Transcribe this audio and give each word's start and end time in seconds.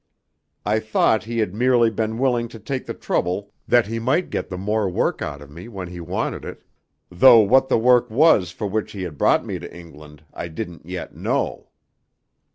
I 0.65 0.79
thought 0.79 1.25
he 1.25 1.37
had 1.37 1.53
merely 1.53 1.91
been 1.91 2.17
willing 2.17 2.47
to 2.47 2.59
take 2.59 2.87
the 2.87 2.95
trouble 2.95 3.53
that 3.67 3.85
he 3.85 3.99
might 3.99 4.31
get 4.31 4.49
the 4.49 4.57
more 4.57 4.89
work 4.89 5.21
out 5.21 5.43
of 5.43 5.51
me 5.51 5.67
when 5.67 5.89
he 5.89 5.99
wanted 5.99 6.43
it, 6.43 6.63
though 7.11 7.41
what 7.41 7.69
the 7.69 7.77
work 7.77 8.09
was 8.09 8.49
for 8.49 8.65
which 8.65 8.93
he 8.93 9.03
had 9.03 9.15
brought 9.15 9.45
me 9.45 9.59
to 9.59 9.71
England 9.71 10.23
I 10.33 10.47
didn't 10.47 10.87
yet 10.87 11.15
know. 11.15 11.67